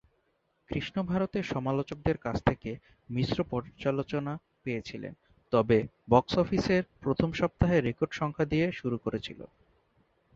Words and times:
কৃষ 0.69 0.87
ভারতের 1.05 1.45
সমালোচকদের 1.45 2.17
কাছ 2.17 2.37
থেকে 2.45 2.71
মিশ্র 3.09 3.37
পর্যালোচনা 3.43 4.33
পেয়েছিলেন, 4.63 5.13
তবে 5.53 5.77
বক্স 6.09 6.33
অফিসে 6.37 6.77
প্রথম 7.01 7.29
সপ্তাহে 7.31 7.77
রেকর্ড 7.79 8.11
সংখ্যা 8.13 8.45
দিয়ে 8.45 8.65
শুরু 8.71 8.97
করেছিল। 8.97 9.39